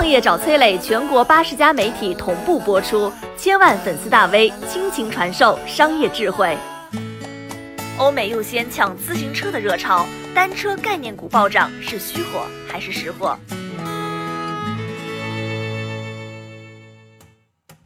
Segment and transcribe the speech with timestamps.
[0.00, 6.56] 创业找崔磊，全国八十家媒体同步播出，千万粉丝大 V 倾情传授商业智慧。
[7.98, 13.38] 欧美又先抢自行车的热潮，单车概念股暴涨是虚火还是实火？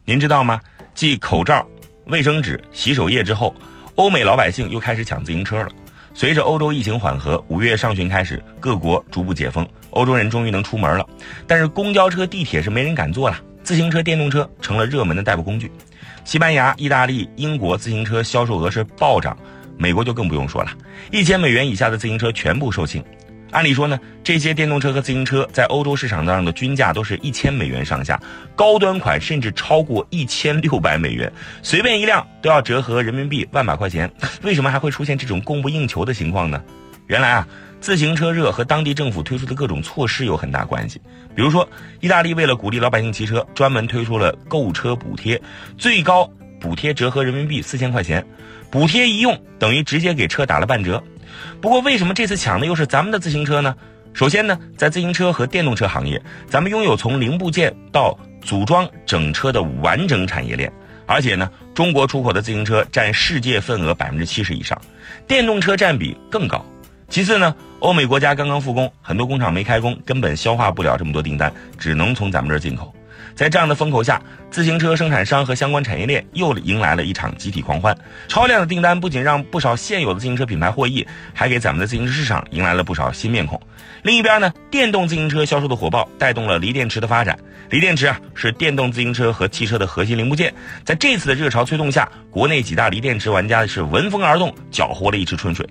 [0.05, 0.61] 您知道吗？
[0.95, 1.67] 继口罩、
[2.07, 3.53] 卫生纸、洗手液之后，
[3.97, 5.69] 欧美老百姓又开始抢自行车了。
[6.17, 11.05] 随着欧洲疫情缓和，五月上旬开始，各国逐步解封，欧洲人终于能出门了。
[11.45, 15.73] 但是公交车、地铁是没人敢坐了，自行车、电动车成了热门的代步工具。
[16.25, 19.37] 西班牙、意大利、英国自行车销售额是暴涨，
[19.77, 20.71] 美国就更不用说了，
[21.11, 23.03] 一千美元以下的自行车全部售罄。
[23.55, 28.21] 按理说呢，这些电动车和自行车在欧洲市场上的均价都是一千美元上下，
[28.57, 31.33] 高端款甚至超过一千六百美元，
[31.63, 34.13] 随便一辆都要折合人民币万把块钱。
[34.43, 36.61] 为什么还会出现这种供不应求的情况呢？
[37.07, 37.47] 原来啊，
[37.81, 41.01] 自行车热和当地政府推出的各种措施有很大关系。
[41.33, 41.69] 比如说，
[42.01, 45.41] 意大利为了鼓励老百姓骑车，专门推出了购车补贴，
[45.79, 46.29] 最高
[46.65, 48.25] 补贴折合人民币四千块钱，
[48.71, 51.05] 补贴一用等于直接给车打了半折。
[51.61, 53.77] 不过，为什么这次抢的又是咱们的自行车呢？
[54.15, 60.73] 首先呢，在自行车和电动车行业，咱们拥有从零部件到组装整车的完整产业链，
[61.05, 64.81] 而且呢，中国出口的自行车占世界份额百分之七十以上，
[65.27, 66.65] 电动车占比更高。
[67.11, 72.95] 其次呢，欧美国家刚刚复工，很多工厂没开工，根本消化不了这么多订单，只能从咱们这儿进口。
[73.35, 77.97] 在这样的风口下，自行车生产商和相关产业链又迎来了一场集体狂欢。
[78.29, 83.61] 超量的订单不仅让不少现有的自行车品牌获益，还给咱们的自行车市场迎来了不少新面孔。
[84.03, 87.39] 另一边呢，电动自行车销售的火爆，带动了锂电池的发展。
[87.71, 90.55] 锂电池啊，是电动自行车和汽车的核心零部件。
[90.85, 95.67] 在这次的热潮催动下，国内几大锂电池玩家是闻风而动，搅和了一池春水。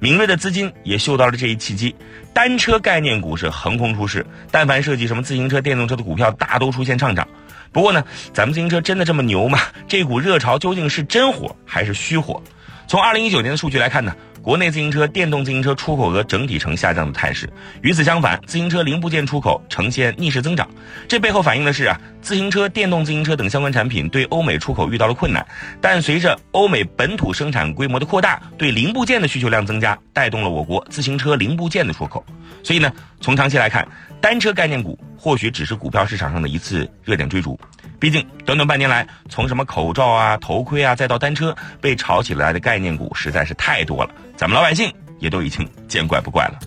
[0.00, 1.94] 敏锐的资金也嗅到了这一契机，
[2.32, 7.26] 单车概念股是横空出世，但凡涉及什么自行车、电动车的股票，大都出现上涨。
[7.70, 8.02] 不过呢，
[8.32, 9.58] 咱们自行车真的这么牛吗？
[9.86, 12.42] 这股热潮究竟是真火还是虚火？
[12.86, 14.16] 从二零一九年的数据来看呢？
[14.48, 17.46] 国内自行车、电动自行车出口额整体呈下降的态势。
[17.82, 20.66] 与此相反，自行车零部件出口呈现逆势增长。
[21.06, 25.46] 这背后反映的是啊，自行车、电动自行车等相关产品对欧美出口遇到了困难。
[25.82, 32.24] 但随着欧美本土生产规模的扩大，对零部件的需求量增加，带动了我国自行车零部件的出口。
[32.62, 33.86] 所以呢，从长期来看，
[34.18, 37.60] 单车概念股或许只是股票市场上的一次热点追逐。
[38.00, 46.58] 毕竟，短短半年来，从什么口罩啊、头盔啊，再到单车，被炒起来的概念股实在是太多了，咱们老百姓也都已经见怪不怪了。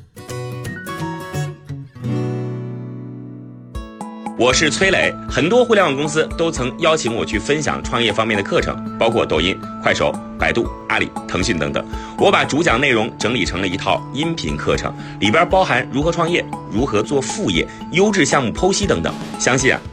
[4.37, 11.85] 我是崔磊，很多互联网公司都曾邀请我去分享创业方面的课程，包括抖音、快手、百度、阿里、腾讯等等。
[12.17, 19.79] 我把主讲内容整理成了一套音频课程，里边包含如何创业、如何做副业、优质项目剖析等等，相信啊